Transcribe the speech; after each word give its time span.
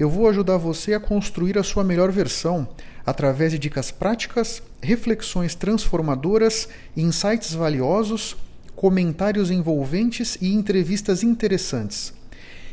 eu 0.00 0.08
vou 0.08 0.26
ajudar 0.30 0.56
você 0.56 0.94
a 0.94 0.98
construir 0.98 1.58
a 1.58 1.62
sua 1.62 1.84
melhor 1.84 2.10
versão 2.10 2.66
através 3.04 3.52
de 3.52 3.58
dicas 3.58 3.90
práticas, 3.90 4.62
reflexões 4.80 5.54
transformadoras, 5.54 6.70
insights 6.96 7.52
valiosos, 7.52 8.34
comentários 8.74 9.50
envolventes 9.50 10.38
e 10.40 10.54
entrevistas 10.54 11.22
interessantes. 11.22 12.14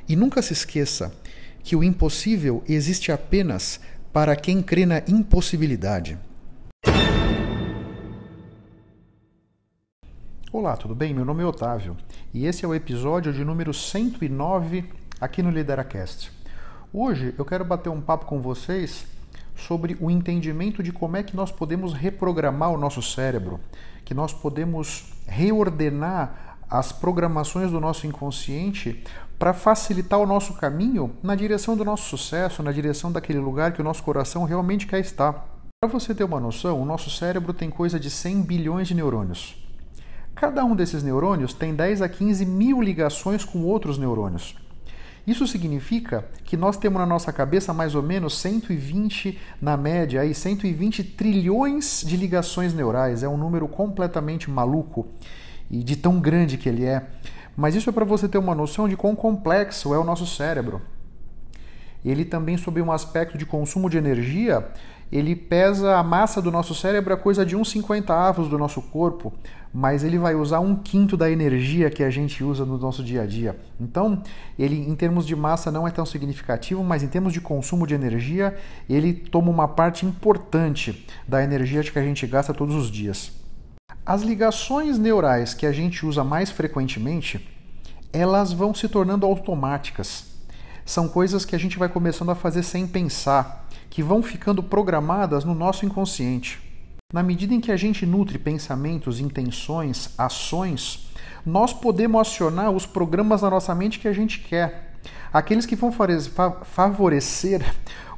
E 0.08 0.16
nunca 0.16 0.41
se 0.41 0.53
esqueça 0.53 1.13
que 1.62 1.76
o 1.76 1.84
impossível 1.84 2.63
existe 2.66 3.12
apenas 3.12 3.81
para 4.14 4.34
quem 4.34 4.62
crê 4.62 4.86
na 4.86 5.00
impossibilidade. 5.00 6.17
Olá, 10.50 10.78
tudo 10.78 10.95
bem? 10.95 11.14
Meu 11.14 11.25
nome 11.25 11.44
é 11.44 11.45
Otávio 11.45 11.98
e 12.34 12.45
esse 12.45 12.64
é 12.64 12.67
o 12.70 12.73
episódio 12.73 13.34
de 13.34 13.44
número 13.44 13.73
109 13.73 14.86
aqui 15.20 15.44
no 15.44 15.50
Lideracast. 15.52 16.37
Hoje 16.94 17.36
eu 17.38 17.44
quero 17.44 17.66
bater 17.66 17.90
um 17.90 18.00
papo 18.00 18.26
com 18.26 18.40
vocês 18.40 19.06
sobre 19.58 19.98
o 20.00 20.10
entendimento 20.10 20.82
de 20.82 20.94
como 20.94 21.18
é 21.18 21.24
que 21.24 21.36
nós 21.36 21.52
podemos 21.52 21.92
reprogramar 21.92 22.72
o 22.72 22.78
nosso 22.78 23.02
cérebro, 23.02 23.60
que 24.06 24.14
nós 24.14 24.32
podemos 24.32 25.12
reordenar 25.26 26.58
as 26.70 26.94
programações 26.94 27.72
do 27.72 27.82
nosso 27.82 28.08
inconsciente 28.08 29.04
para 29.38 29.54
facilitar 29.54 30.18
o 30.18 30.26
nosso 30.26 30.54
caminho 30.54 31.12
na 31.22 31.36
direção 31.36 31.76
do 31.76 31.84
nosso 31.84 32.06
sucesso, 32.06 32.64
na 32.64 32.72
direção 32.72 33.12
daquele 33.12 33.40
lugar 33.40 33.74
que 33.74 33.82
o 33.82 33.84
nosso 33.84 34.02
coração 34.02 34.46
realmente 34.46 34.88
quer 34.88 35.02
estar. 35.02 35.46
Para 35.82 35.92
você 35.92 36.16
ter 36.16 36.24
uma 36.24 36.40
noção, 36.40 36.82
o 36.82 36.86
nosso 36.86 37.10
cérebro 37.10 37.54
tem 37.54 37.70
coisa 37.70 38.00
de 38.00 38.10
100 38.10 38.44
bilhões 38.44 38.88
de 38.88 38.96
neurônios. 38.96 39.62
Cada 40.34 40.64
um 40.64 40.74
desses 40.74 41.04
neurônios 41.04 41.54
tem 41.54 41.76
10 41.76 42.02
a 42.02 42.08
15 42.08 42.46
mil 42.46 42.82
ligações 42.82 43.44
com 43.44 43.66
outros 43.66 43.98
neurônios. 43.98 44.56
Isso 45.28 45.45
significa 45.45 46.23
que 46.45 46.56
nós 46.56 46.78
temos 46.78 47.00
na 47.00 47.06
nossa 47.06 47.33
cabeça 47.33 47.73
mais 47.73 47.95
ou 47.95 48.02
menos 48.02 48.38
120, 48.39 49.38
na 49.61 49.75
média, 49.75 50.22
aí, 50.22 50.34
120 50.34 51.03
trilhões 51.03 52.02
de 52.08 52.16
ligações 52.16 52.73
neurais. 52.73 53.23
É 53.23 53.28
um 53.28 53.36
número 53.36 53.67
completamente 53.67 54.50
maluco 54.50 55.06
e 55.69 55.84
de 55.84 55.97
tão 55.97 56.22
grande 56.22 56.58
que 56.58 56.69
ele 56.69 56.86
é. 56.86 57.06
Mas 57.58 57.75
isso 57.75 57.89
é 57.89 57.94
para 57.94 58.06
você 58.06 58.30
ter 58.30 58.38
uma 58.38 58.56
noção 58.56 58.88
de 58.88 58.95
quão 58.95 59.17
complexo 59.17 59.94
é 59.94 60.00
o 60.00 60.03
nosso 60.06 60.25
cérebro. 60.25 60.81
Ele 62.06 62.23
também, 62.23 62.56
sob 62.56 62.81
um 62.81 62.89
aspecto 62.89 63.38
de 63.38 63.45
consumo 63.45 63.89
de 63.89 63.97
energia, 63.97 64.66
ele 65.11 65.36
pesa 65.36 65.97
a 65.97 66.03
massa 66.03 66.41
do 66.41 66.52
nosso 66.52 66.75
cérebro 66.75 67.13
a 67.13 67.17
coisa 67.17 67.45
de 67.45 67.55
uns 67.55 67.69
50 67.69 68.13
avos 68.13 68.50
do 68.50 68.58
nosso 68.58 68.81
corpo, 68.81 69.33
mas 69.73 70.03
ele 70.03 70.17
vai 70.17 70.36
usar 70.36 70.59
um 70.59 70.75
quinto 70.75 71.16
da 71.16 71.30
energia 71.30 71.89
que 71.89 72.03
a 72.03 72.09
gente 72.09 72.44
usa 72.44 72.66
no 72.66 72.77
nosso 72.77 73.03
dia 73.03 73.22
a 73.22 73.25
dia. 73.25 73.58
Então, 73.80 74.22
ele 74.58 74.75
em 74.75 74.95
termos 74.95 75.25
de 75.25 75.35
massa 75.35 75.72
não 75.72 75.88
é 75.88 75.91
tão 75.91 76.05
significativo, 76.05 76.83
mas 76.83 77.03
em 77.03 77.08
termos 77.08 77.31
de 77.31 77.41
consumo 77.41 77.85
de 77.85 77.94
energia, 77.94 78.58
ele 78.89 79.13
toma 79.13 79.50
uma 79.50 79.67
parte 79.67 80.06
importante 80.06 81.06
da 81.28 81.44
energia 81.44 81.84
que 81.84 82.00
a 82.00 82.03
gente 82.03 82.25
gasta 82.28 82.53
todos 82.53 82.75
os 82.75 82.90
dias. 82.90 83.31
As 84.06 84.22
ligações 84.22 84.97
neurais 84.97 85.53
que 85.53 85.66
a 85.66 85.72
gente 85.72 86.06
usa 86.06 86.23
mais 86.23 86.50
frequentemente, 86.50 87.47
elas 88.12 88.53
vão 88.53 88.73
se 88.73 88.88
tornando 88.88 89.25
automáticas. 89.25 90.37
São 90.88 91.09
coisas 91.09 91.44
que 91.44 91.53
a 91.53 91.59
gente 91.59 91.78
vai 91.78 91.90
começando 91.90 92.31
a 92.31 92.36
fazer 92.36 92.64
sem 92.64 92.88
pensar 92.88 93.68
que 93.90 94.02
vão 94.02 94.24
ficando 94.24 94.64
programadas 94.64 95.44
no 95.44 95.53
nosso 95.53 95.86
inconsciente. 95.86 96.62
Na 97.14 97.22
medida 97.22 97.53
em 97.53 97.59
que 97.59 97.74
a 97.74 97.75
gente 97.75 98.06
nutre 98.06 98.40
pensamentos, 98.40 99.20
intenções, 99.20 100.12
ações, 100.18 101.09
nós 101.46 101.74
podemos 101.74 102.22
acionar 102.22 102.72
os 102.72 102.86
programas 102.86 103.42
na 103.42 103.50
nossa 103.50 103.76
mente 103.76 104.00
que 104.00 104.08
a 104.08 104.14
gente 104.14 104.40
quer. 104.40 104.94
Aqueles 105.34 105.66
que 105.66 105.76
vão 105.76 105.92
favorecer 106.64 107.62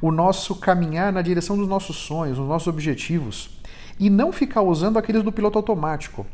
o 0.00 0.12
nosso 0.12 0.54
caminhar 0.54 1.12
na 1.12 1.22
direção 1.22 1.56
dos 1.58 1.66
nossos 1.66 1.96
sonhos, 1.96 2.38
dos 2.38 2.46
nossos 2.46 2.68
objetivos. 2.68 3.50
E 3.98 4.08
não 4.08 4.30
ficar 4.30 4.62
usando 4.62 4.96
aqueles 4.96 5.24
do 5.24 5.32
piloto 5.32 5.58
automático. 5.58 6.24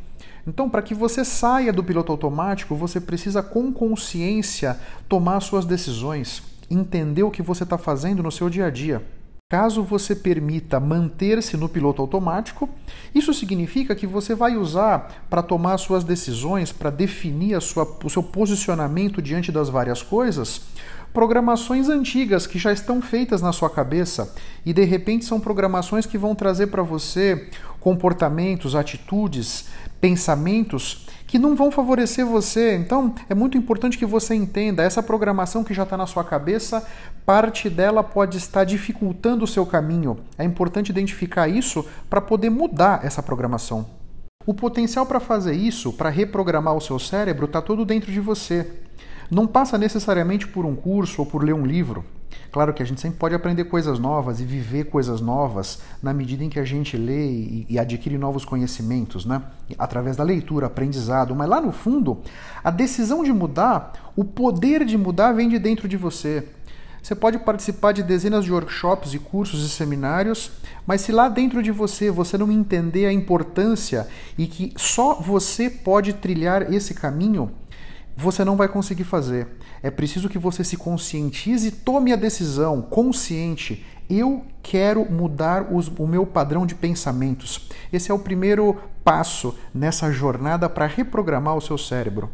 Então, 0.46 0.70
para 0.70 0.82
que 0.82 0.94
você 0.94 1.24
saia 1.24 1.72
do 1.72 1.82
piloto 1.82 2.12
automático, 2.12 2.76
você 2.76 3.00
precisa, 3.00 3.42
com 3.42 3.72
consciência, 3.72 4.78
tomar 5.08 5.40
suas 5.40 5.64
decisões, 5.64 6.42
entender 6.70 7.24
o 7.24 7.30
que 7.30 7.42
você 7.42 7.64
está 7.64 7.76
fazendo 7.76 8.22
no 8.22 8.30
seu 8.30 8.48
dia 8.48 8.66
a 8.66 8.70
dia. 8.70 9.02
Caso 9.48 9.80
você 9.82 10.14
permita 10.14 10.80
manter-se 10.80 11.56
no 11.56 11.68
piloto 11.68 12.02
automático, 12.02 12.68
isso 13.14 13.32
significa 13.32 13.94
que 13.94 14.04
você 14.04 14.34
vai 14.34 14.56
usar 14.56 15.24
para 15.30 15.40
tomar 15.40 15.78
suas 15.78 16.02
decisões, 16.02 16.72
para 16.72 16.90
definir 16.90 17.60
sua, 17.62 17.84
o 18.04 18.10
seu 18.10 18.24
posicionamento 18.24 19.22
diante 19.22 19.52
das 19.52 19.68
várias 19.68 20.02
coisas, 20.02 20.62
programações 21.12 21.88
antigas 21.88 22.44
que 22.44 22.58
já 22.58 22.72
estão 22.72 23.00
feitas 23.00 23.40
na 23.40 23.52
sua 23.52 23.70
cabeça 23.70 24.34
e 24.66 24.72
de 24.72 24.84
repente 24.84 25.24
são 25.24 25.38
programações 25.38 26.06
que 26.06 26.18
vão 26.18 26.34
trazer 26.34 26.66
para 26.66 26.82
você 26.82 27.48
comportamentos, 27.86 28.74
atitudes, 28.74 29.66
pensamentos 30.00 31.06
que 31.24 31.38
não 31.38 31.54
vão 31.54 31.70
favorecer 31.70 32.26
você. 32.26 32.74
Então, 32.74 33.14
é 33.30 33.34
muito 33.34 33.56
importante 33.56 33.96
que 33.96 34.04
você 34.04 34.34
entenda 34.34 34.82
essa 34.82 35.00
programação 35.00 35.62
que 35.62 35.72
já 35.72 35.84
está 35.84 35.96
na 35.96 36.04
sua 36.04 36.24
cabeça, 36.24 36.84
parte 37.24 37.70
dela 37.70 38.02
pode 38.02 38.38
estar 38.38 38.64
dificultando 38.64 39.44
o 39.44 39.46
seu 39.46 39.64
caminho. 39.64 40.18
É 40.36 40.42
importante 40.42 40.88
identificar 40.90 41.46
isso 41.46 41.86
para 42.10 42.20
poder 42.20 42.50
mudar 42.50 43.04
essa 43.04 43.22
programação. 43.22 43.86
O 44.44 44.52
potencial 44.52 45.06
para 45.06 45.20
fazer 45.20 45.54
isso, 45.54 45.92
para 45.92 46.10
reprogramar 46.10 46.74
o 46.74 46.80
seu 46.80 46.98
cérebro, 46.98 47.44
está 47.44 47.62
todo 47.62 47.84
dentro 47.84 48.10
de 48.10 48.18
você. 48.18 48.68
Não 49.30 49.46
passa 49.46 49.78
necessariamente 49.78 50.48
por 50.48 50.66
um 50.66 50.74
curso 50.74 51.22
ou 51.22 51.26
por 51.26 51.44
ler 51.44 51.54
um 51.54 51.64
livro. 51.64 52.04
Claro 52.50 52.72
que 52.72 52.82
a 52.82 52.86
gente 52.86 53.00
sempre 53.00 53.18
pode 53.18 53.34
aprender 53.34 53.64
coisas 53.64 53.98
novas 53.98 54.40
e 54.40 54.44
viver 54.44 54.84
coisas 54.84 55.20
novas 55.20 55.80
na 56.02 56.14
medida 56.14 56.42
em 56.42 56.48
que 56.48 56.58
a 56.58 56.64
gente 56.64 56.96
lê 56.96 57.64
e, 57.68 57.78
adquire 57.78 58.16
novos 58.16 58.44
conhecimentos, 58.44 59.26
né? 59.26 59.42
Através 59.78 60.16
da 60.16 60.24
leitura, 60.24 60.66
aprendizado. 60.66 61.34
Mas 61.34 61.48
lá 61.48 61.60
no 61.60 61.72
fundo, 61.72 62.22
a 62.64 62.70
decisão 62.70 63.22
de 63.22 63.32
mudar, 63.32 64.12
o 64.16 64.24
poder 64.24 64.84
de 64.84 64.96
mudar 64.96 65.32
vem 65.32 65.48
de 65.48 65.58
dentro 65.58 65.86
de 65.86 65.96
você. 65.96 66.48
Você 67.02 67.14
pode 67.14 67.38
participar 67.38 67.92
de 67.92 68.02
dezenas 68.02 68.44
de 68.44 68.52
workshops 68.52 69.14
e 69.14 69.20
cursos 69.20 69.64
e 69.64 69.68
seminários, 69.68 70.50
mas 70.84 71.02
se 71.02 71.12
lá 71.12 71.28
dentro 71.28 71.62
de 71.62 71.70
você 71.70 72.10
você 72.10 72.36
não 72.36 72.50
entender 72.50 73.06
a 73.06 73.12
importância 73.12 74.08
e 74.36 74.48
que 74.48 74.74
só 74.76 75.14
você 75.14 75.70
pode 75.70 76.14
trilhar 76.14 76.74
esse 76.74 76.94
caminho, 76.94 77.52
você 78.16 78.44
não 78.44 78.56
vai 78.56 78.66
conseguir 78.66 79.04
fazer. 79.04 79.46
É 79.82 79.90
preciso 79.90 80.28
que 80.28 80.38
você 80.38 80.64
se 80.64 80.76
conscientize 80.76 81.68
e 81.68 81.70
tome 81.70 82.12
a 82.12 82.16
decisão 82.16 82.80
consciente. 82.80 83.84
Eu 84.08 84.44
quero 84.62 85.04
mudar 85.10 85.72
os, 85.72 85.88
o 85.88 86.06
meu 86.06 86.24
padrão 86.24 86.64
de 86.64 86.74
pensamentos. 86.74 87.68
Esse 87.92 88.10
é 88.10 88.14
o 88.14 88.18
primeiro 88.18 88.76
passo 89.04 89.54
nessa 89.74 90.10
jornada 90.10 90.68
para 90.68 90.86
reprogramar 90.86 91.56
o 91.56 91.60
seu 91.60 91.76
cérebro. 91.76 92.30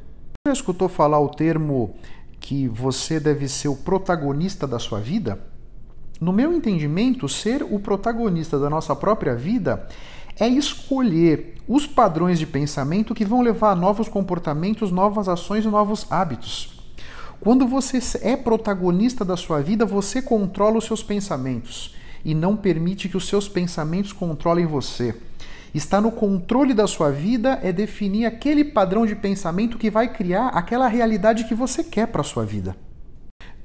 Já 0.47 0.53
escutou 0.53 0.88
falar 0.88 1.19
o 1.19 1.29
termo 1.29 1.94
que 2.38 2.69
você 2.69 3.19
deve 3.19 3.49
ser 3.49 3.69
o 3.69 3.76
protagonista 3.76 4.67
da 4.67 4.78
sua 4.78 5.00
vida? 5.00 5.38
No 6.20 6.32
meu 6.32 6.52
entendimento, 6.52 7.28
ser 7.28 7.64
o 7.64 7.81
protagonista 7.81 8.58
da 8.58 8.70
nossa 8.70 8.94
própria 8.94 9.35
vida 9.35 9.88
é 10.38 10.49
escolher 10.49 11.56
os 11.69 11.87
padrões 11.87 12.38
de 12.38 12.46
pensamento 12.46 13.14
que 13.14 13.25
vão 13.25 13.40
levar 13.40 13.70
a 13.70 13.76
novos 13.76 14.08
comportamentos, 14.08 14.90
novas 14.90 15.29
ações 15.29 15.64
e 15.64 15.69
novos 15.69 16.06
hábitos. 16.11 16.81
Quando 17.40 17.67
você 17.67 17.99
é 18.23 18.37
protagonista 18.37 19.25
da 19.25 19.37
sua 19.37 19.61
vida, 19.61 19.84
você 19.84 20.23
controla 20.23 20.79
os 20.79 20.84
seus 20.84 21.02
pensamentos 21.02 21.94
e 22.25 22.34
não 22.34 22.56
permite 22.56 23.08
que 23.08 23.17
os 23.17 23.26
seus 23.26 23.49
pensamentos 23.49 24.12
controlem 24.12 24.67
você. 24.67 25.14
Estar 25.75 26.00
no 26.00 26.12
controle 26.12 26.75
da 26.75 26.87
sua 26.87 27.11
vida 27.11 27.58
é 27.62 27.73
definir 27.73 28.26
aquele 28.26 28.62
padrão 28.62 29.06
de 29.06 29.17
pensamento 29.17 29.78
que 29.78 29.90
vai 29.90 30.12
criar 30.12 30.49
aquela 30.49 30.87
realidade 30.87 31.44
que 31.44 31.55
você 31.55 31.82
quer 31.82 32.06
para 32.08 32.20
a 32.20 32.25
sua 32.25 32.44
vida. 32.44 32.76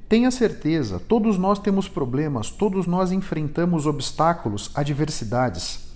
Tenha 0.08 0.30
certeza, 0.30 0.98
todos 0.98 1.36
nós 1.36 1.58
temos 1.58 1.86
problemas, 1.86 2.50
todos 2.50 2.86
nós 2.86 3.12
enfrentamos 3.12 3.84
obstáculos, 3.84 4.70
adversidades 4.74 5.87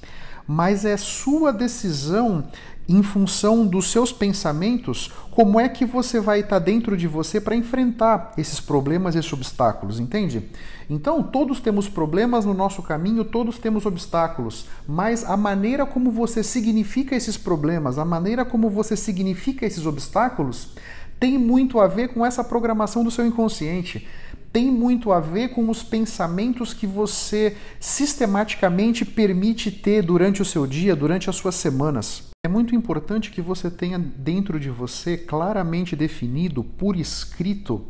mas 0.46 0.84
é 0.84 0.96
sua 0.96 1.52
decisão 1.52 2.44
em 2.88 3.02
função 3.02 3.66
dos 3.66 3.90
seus 3.90 4.12
pensamentos, 4.12 5.10
como 5.30 5.58
é 5.58 5.68
que 5.68 5.84
você 5.84 6.20
vai 6.20 6.40
estar 6.40 6.58
dentro 6.58 6.96
de 6.96 7.06
você 7.06 7.40
para 7.40 7.54
enfrentar 7.54 8.32
esses 8.36 8.60
problemas, 8.60 9.14
esses 9.14 9.32
obstáculos, 9.32 10.00
entende? 10.00 10.42
Então, 10.90 11.22
todos 11.22 11.60
temos 11.60 11.88
problemas 11.88 12.44
no 12.44 12.52
nosso 12.52 12.82
caminho, 12.82 13.24
todos 13.24 13.58
temos 13.58 13.86
obstáculos, 13.86 14.66
mas 14.86 15.24
a 15.24 15.36
maneira 15.36 15.86
como 15.86 16.10
você 16.10 16.42
significa 16.42 17.14
esses 17.14 17.36
problemas, 17.36 17.98
a 17.98 18.04
maneira 18.04 18.44
como 18.44 18.68
você 18.68 18.96
significa 18.96 19.64
esses 19.64 19.86
obstáculos, 19.86 20.74
tem 21.20 21.38
muito 21.38 21.78
a 21.78 21.86
ver 21.86 22.08
com 22.08 22.26
essa 22.26 22.42
programação 22.42 23.04
do 23.04 23.10
seu 23.10 23.24
inconsciente 23.24 24.06
tem 24.52 24.70
muito 24.70 25.10
a 25.10 25.19
ver 25.19 25.49
com 25.49 25.70
os 25.70 25.82
pensamentos 25.82 26.75
que 26.75 26.87
você 26.87 27.56
sistematicamente 27.81 29.04
permite 29.04 29.70
ter 29.70 30.02
durante 30.02 30.43
o 30.43 30.44
seu 30.44 30.66
dia, 30.66 30.94
durante 30.94 31.31
as 31.31 31.37
suas 31.37 31.54
semanas. 31.54 32.31
É 32.44 32.49
muito 32.49 32.75
importante 32.75 33.31
que 33.31 33.40
você 33.40 33.70
tenha 33.70 33.99
dentro 33.99 34.60
de 34.60 34.69
você 34.69 35.16
claramente 35.16 35.96
definido, 35.96 36.62
por 36.62 36.96
escrito, 36.96 37.87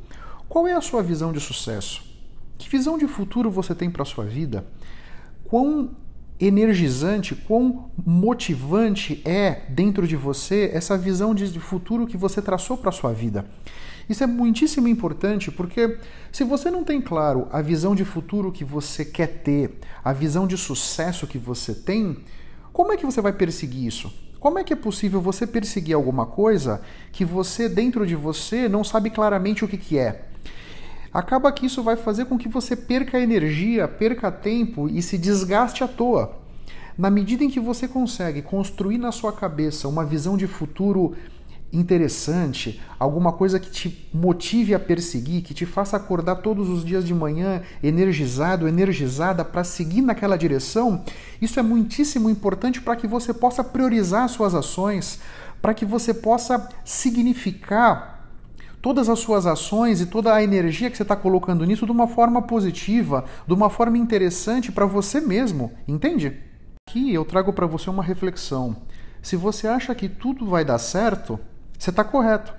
qual 0.49 0.69
é 0.69 0.75
a 0.75 0.81
sua 0.81 1.03
visão 1.03 1.33
de 1.33 1.41
sucesso. 1.41 2.05
Que 2.59 2.69
visão 2.69 2.97
de 2.97 3.09
futuro 3.09 3.51
você 3.51 3.75
tem 3.75 3.91
para 3.91 4.03
a 4.03 4.07
sua 4.07 4.25
vida? 4.25 4.65
Quão 5.45 5.91
energizante, 6.47 7.35
quão 7.35 7.91
motivante 8.05 9.23
é 9.25 9.63
dentro 9.69 10.07
de 10.07 10.17
você 10.17 10.71
essa 10.75 10.99
visão 10.99 11.35
de 11.35 11.47
futuro 11.61 12.07
que 12.07 12.17
você 12.17 12.43
traçou 12.43 12.77
para 12.77 12.89
a 12.89 12.93
sua 12.93 13.13
vida. 13.13 13.45
Isso 14.09 14.25
é 14.25 14.27
muitíssimo 14.27 14.89
importante 14.89 15.51
porque 15.51 15.99
se 16.33 16.43
você 16.43 16.71
não 16.71 16.83
tem 16.83 17.01
claro 17.01 17.47
a 17.53 17.63
visão 17.63 17.95
de 17.95 18.05
futuro 18.05 18.51
que 18.51 18.65
você 18.65 19.05
quer 19.05 19.29
ter, 19.29 19.79
a 20.03 20.13
visão 20.13 20.47
de 20.47 20.57
sucesso 20.57 21.27
que 21.27 21.39
você 21.39 21.75
tem, 21.75 22.19
como 22.73 22.93
é 22.93 22.97
que 22.97 23.07
você 23.07 23.21
vai 23.21 23.33
perseguir 23.33 23.87
isso? 23.87 24.13
Como 24.41 24.59
é 24.59 24.65
que 24.65 24.73
é 24.73 24.77
possível 24.77 25.21
você 25.21 25.47
perseguir 25.47 25.95
alguma 25.95 26.27
coisa 26.27 26.83
que 27.13 27.25
você, 27.25 27.69
dentro 27.69 28.05
de 28.05 28.17
você, 28.17 28.69
não 28.69 28.83
sabe 28.83 29.09
claramente 29.09 29.65
o 29.65 29.69
que, 29.69 29.77
que 29.77 29.97
é? 29.97 30.32
Acaba 31.13 31.53
que 31.53 31.67
isso 31.67 31.83
vai 31.83 31.97
fazer 31.97 32.25
com 32.25 32.39
que 32.39 32.49
você 32.49 32.75
perca 32.75 33.21
energia, 33.21 33.87
perca 33.87 34.33
tempo 34.33 34.89
e 34.89 35.03
se 35.03 35.19
desgaste 35.19 35.85
à 35.85 35.89
toa. 35.89 36.39
Na 36.97 37.11
medida 37.11 37.45
em 37.45 37.51
que 37.51 37.61
você 37.61 37.87
consegue 37.87 38.41
construir 38.41 38.99
na 38.99 39.13
sua 39.13 39.33
cabeça 39.33 39.89
uma 39.89 40.05
visão 40.05 40.37
de 40.37 40.47
futuro 40.47 41.15
interessante, 41.73 42.81
alguma 42.99 43.33
coisa 43.33 43.59
que 43.59 43.71
te 43.71 44.09
motive 44.13 44.75
a 44.75 44.79
perseguir, 44.79 45.43
que 45.43 45.55
te 45.55 45.65
faça 45.65 45.97
acordar 45.97 46.37
todos 46.37 46.69
os 46.69 46.85
dias 46.85 47.05
de 47.05 47.15
manhã 47.15 47.63
energizado, 47.83 48.69
energizada 48.69 49.43
para 49.43 49.65
seguir 49.65 50.03
naquela 50.03 50.37
direção, 50.37 51.03
isso 51.41 51.59
é 51.59 51.63
muitíssimo 51.63 52.29
importante 52.29 52.81
para 52.81 52.95
que 52.95 53.07
você 53.07 53.33
possa 53.33 53.65
priorizar 53.65 54.29
suas 54.29 54.55
ações, 54.55 55.19
para 55.63 55.73
que 55.73 55.87
você 55.87 56.13
possa 56.13 56.69
significar 56.85 58.12
todas 58.83 59.09
as 59.09 59.21
suas 59.21 59.47
ações 59.47 60.01
e 60.01 60.07
toda 60.07 60.35
a 60.35 60.43
energia 60.43 60.91
que 60.91 60.97
você 60.97 61.05
está 61.05 61.15
colocando 61.15 61.65
nisso 61.65 61.87
de 61.87 61.93
uma 61.93 62.09
forma 62.09 62.43
positiva, 62.43 63.25
de 63.47 63.55
uma 63.55 63.71
forma 63.71 63.97
interessante 63.97 64.73
para 64.73 64.85
você 64.85 65.21
mesmo, 65.21 65.73
entende? 65.87 66.37
Aqui 66.89 67.15
eu 67.15 67.25
trago 67.25 67.53
para 67.53 67.67
você 67.67 67.89
uma 67.89 68.03
reflexão. 68.03 68.77
Se 69.23 69.37
você 69.37 69.69
acha 69.69 69.95
que 69.95 70.09
tudo 70.09 70.45
vai 70.45 70.65
dar 70.65 70.79
certo, 70.79 71.39
você 71.79 71.91
está 71.91 72.03
correto. 72.03 72.53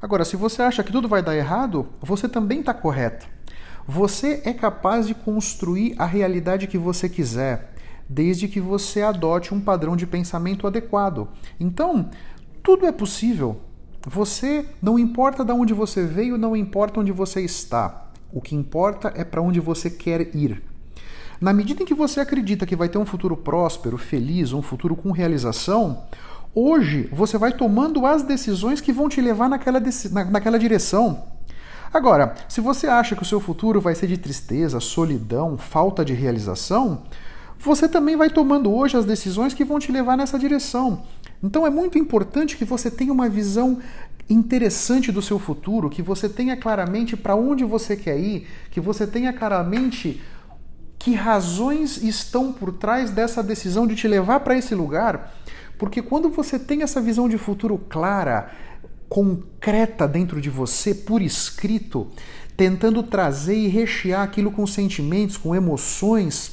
Agora, 0.00 0.24
se 0.24 0.36
você 0.36 0.62
acha 0.62 0.82
que 0.82 0.90
tudo 0.90 1.06
vai 1.06 1.22
dar 1.22 1.36
errado, 1.36 1.86
você 2.00 2.26
também 2.28 2.60
está 2.60 2.72
correto. 2.72 3.26
Você 3.86 4.40
é 4.44 4.54
capaz 4.54 5.06
de 5.06 5.14
construir 5.14 5.94
a 5.98 6.06
realidade 6.06 6.66
que 6.66 6.78
você 6.78 7.08
quiser, 7.08 7.74
desde 8.08 8.48
que 8.48 8.60
você 8.60 9.02
adote 9.02 9.52
um 9.52 9.60
padrão 9.60 9.96
de 9.96 10.06
pensamento 10.06 10.66
adequado. 10.66 11.28
Então, 11.60 12.10
tudo 12.62 12.86
é 12.86 12.92
possível. 12.92 13.60
Você 14.06 14.64
não 14.80 14.98
importa 14.98 15.44
de 15.44 15.52
onde 15.52 15.74
você 15.74 16.04
veio, 16.04 16.38
não 16.38 16.56
importa 16.56 17.00
onde 17.00 17.12
você 17.12 17.40
está. 17.42 18.06
O 18.32 18.40
que 18.40 18.54
importa 18.54 19.12
é 19.14 19.24
para 19.24 19.42
onde 19.42 19.60
você 19.60 19.90
quer 19.90 20.34
ir. 20.34 20.62
Na 21.40 21.52
medida 21.52 21.82
em 21.82 21.86
que 21.86 21.92
você 21.92 22.20
acredita 22.20 22.64
que 22.64 22.76
vai 22.76 22.88
ter 22.88 22.96
um 22.96 23.04
futuro 23.04 23.36
próspero, 23.36 23.98
feliz, 23.98 24.52
um 24.52 24.62
futuro 24.62 24.96
com 24.96 25.10
realização, 25.10 26.04
Hoje 26.58 27.06
você 27.12 27.36
vai 27.36 27.52
tomando 27.52 28.06
as 28.06 28.22
decisões 28.22 28.80
que 28.80 28.90
vão 28.90 29.10
te 29.10 29.20
levar 29.20 29.46
naquela, 29.46 29.78
na, 30.10 30.24
naquela 30.24 30.58
direção. 30.58 31.24
Agora, 31.92 32.34
se 32.48 32.62
você 32.62 32.86
acha 32.86 33.14
que 33.14 33.20
o 33.20 33.26
seu 33.26 33.38
futuro 33.38 33.78
vai 33.78 33.94
ser 33.94 34.06
de 34.06 34.16
tristeza, 34.16 34.80
solidão, 34.80 35.58
falta 35.58 36.02
de 36.02 36.14
realização, 36.14 37.02
você 37.58 37.86
também 37.86 38.16
vai 38.16 38.30
tomando 38.30 38.74
hoje 38.74 38.96
as 38.96 39.04
decisões 39.04 39.52
que 39.52 39.66
vão 39.66 39.78
te 39.78 39.92
levar 39.92 40.16
nessa 40.16 40.38
direção. 40.38 41.02
Então 41.42 41.66
é 41.66 41.70
muito 41.70 41.98
importante 41.98 42.56
que 42.56 42.64
você 42.64 42.90
tenha 42.90 43.12
uma 43.12 43.28
visão 43.28 43.78
interessante 44.28 45.12
do 45.12 45.22
seu 45.22 45.38
futuro, 45.38 45.88
que 45.88 46.02
você 46.02 46.28
tenha 46.28 46.56
claramente 46.56 47.16
para 47.16 47.36
onde 47.36 47.64
você 47.64 47.96
quer 47.96 48.18
ir, 48.18 48.46
que 48.70 48.80
você 48.80 49.06
tenha 49.06 49.32
claramente 49.32 50.20
que 50.98 51.14
razões 51.14 52.02
estão 52.02 52.52
por 52.52 52.72
trás 52.72 53.10
dessa 53.10 53.42
decisão 53.42 53.86
de 53.86 53.94
te 53.94 54.08
levar 54.08 54.40
para 54.40 54.56
esse 54.58 54.74
lugar. 54.74 55.32
Porque 55.78 56.02
quando 56.02 56.28
você 56.28 56.58
tem 56.58 56.82
essa 56.82 57.00
visão 57.00 57.28
de 57.28 57.38
futuro 57.38 57.78
clara, 57.88 58.50
concreta 59.08 60.08
dentro 60.08 60.40
de 60.40 60.50
você, 60.50 60.94
por 60.94 61.22
escrito, 61.22 62.08
tentando 62.56 63.02
trazer 63.02 63.56
e 63.56 63.68
rechear 63.68 64.22
aquilo 64.22 64.50
com 64.50 64.66
sentimentos, 64.66 65.36
com 65.36 65.54
emoções, 65.54 66.52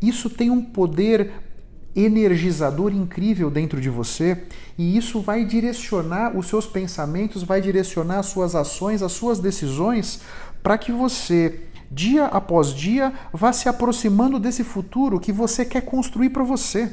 isso 0.00 0.30
tem 0.30 0.50
um 0.50 0.62
poder 0.62 1.32
energizador 1.94 2.92
incrível 2.92 3.50
dentro 3.50 3.80
de 3.80 3.90
você 3.90 4.44
e 4.78 4.96
isso 4.96 5.20
vai 5.20 5.44
direcionar 5.44 6.36
os 6.36 6.46
seus 6.46 6.66
pensamentos, 6.66 7.42
vai 7.42 7.60
direcionar 7.60 8.20
as 8.20 8.26
suas 8.26 8.54
ações, 8.54 9.02
as 9.02 9.12
suas 9.12 9.38
decisões 9.38 10.20
para 10.62 10.78
que 10.78 10.92
você 10.92 11.60
dia 11.90 12.26
após 12.26 12.72
dia 12.72 13.12
vá 13.32 13.52
se 13.52 13.68
aproximando 13.68 14.38
desse 14.38 14.62
futuro 14.62 15.18
que 15.18 15.32
você 15.32 15.64
quer 15.64 15.82
construir 15.82 16.30
para 16.30 16.44
você. 16.44 16.90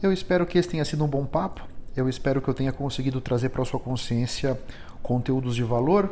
Eu 0.00 0.12
espero 0.12 0.46
que 0.46 0.58
esse 0.58 0.68
tenha 0.68 0.84
sido 0.84 1.04
um 1.04 1.08
bom 1.08 1.24
papo. 1.24 1.62
Eu 1.96 2.08
espero 2.08 2.40
que 2.40 2.48
eu 2.48 2.54
tenha 2.54 2.72
conseguido 2.72 3.20
trazer 3.20 3.50
para 3.50 3.64
sua 3.64 3.78
consciência 3.78 4.58
conteúdos 5.02 5.54
de 5.54 5.62
valor. 5.62 6.10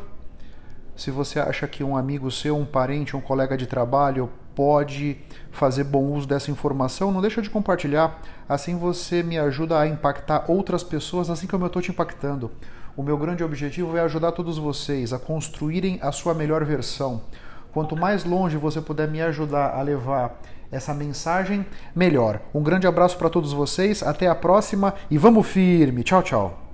Se 0.97 1.11
você 1.11 1.41
acha 1.41 1.67
que 1.67 1.83
um 1.83 1.97
amigo 1.97 2.31
seu, 2.31 2.57
um 2.57 2.67
parente, 2.67 3.17
um 3.17 3.21
colega 3.21 3.57
de 3.57 3.67
trabalho 3.67 4.29
pode 4.55 5.17
fazer 5.51 5.85
bom 5.85 6.05
uso 6.05 6.27
dessa 6.27 6.51
informação, 6.51 7.13
não 7.13 7.21
deixa 7.21 7.43
de 7.43 7.51
compartilhar. 7.51 8.21
Assim 8.49 8.77
você 8.77 9.23
me 9.23 9.39
ajuda 9.39 9.79
a 9.79 9.87
impactar 9.87 10.45
outras 10.49 10.83
pessoas, 10.83 11.31
assim 11.31 11.47
como 11.47 11.65
eu 11.65 11.69
estou 11.69 11.83
te 11.83 11.91
impactando. 11.91 12.51
O 12.97 13.03
meu 13.03 13.17
grande 13.17 13.45
objetivo 13.45 13.97
é 13.97 14.01
ajudar 14.01 14.33
todos 14.33 14.59
vocês 14.59 15.13
a 15.13 15.19
construírem 15.19 15.99
a 16.03 16.13
sua 16.13 16.35
melhor 16.35 16.65
versão. 16.65 17.23
Quanto 17.73 17.97
mais 17.97 18.25
longe 18.25 18.57
você 18.57 18.81
puder 18.81 19.09
me 19.09 19.23
ajudar 19.23 19.75
a 19.75 19.83
levar 19.83 20.41
essa 20.71 20.95
mensagem, 20.95 21.65
melhor. 21.95 22.41
Um 22.55 22.63
grande 22.63 22.87
abraço 22.87 23.17
para 23.17 23.31
todos 23.31 23.53
vocês, 23.53 24.03
até 24.03 24.27
a 24.29 24.35
próxima 24.35 24.95
e 25.11 25.19
vamos 25.19 25.47
firme. 25.47 26.03
Tchau, 26.03 26.23
tchau. 26.23 26.70